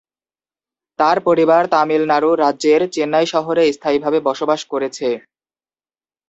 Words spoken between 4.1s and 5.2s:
বসবাস করেছে।